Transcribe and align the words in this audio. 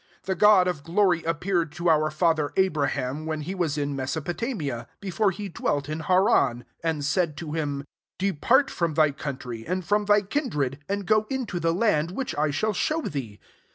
The 0.23 0.33
God 0.33 0.67
of 0.67 0.83
glory 0.83 1.21
appea^red 1.21 1.69
to 1.73 1.87
our 1.87 2.09
father 2.09 2.51
Abraham, 2.57 3.27
when 3.27 3.41
he 3.41 3.53
was 3.53 3.77
in 3.77 3.95
Mesopotamia, 3.95 4.87
before 4.99 5.29
he 5.29 5.47
dwelt 5.47 5.87
in 5.87 5.99
Haran 5.99 6.65
,* 5.99 6.65
3 6.81 6.89
and 6.89 7.05
said 7.05 7.37
to 7.37 7.51
him,• 7.51 7.81
Depart 8.17 8.71
from 8.71 8.95
thy 8.95 9.11
coun 9.11 9.37
try, 9.37 9.63
and 9.67 9.85
from 9.85 10.05
thy 10.05 10.23
kindred, 10.23 10.79
and 10.89 11.05
go 11.05 11.27
into 11.29 11.59
the 11.59 11.71
land 11.71 12.09
which 12.09 12.35
I 12.35 12.49
shall 12.49 12.73
show 12.73 13.01
thee.' 13.03 13.39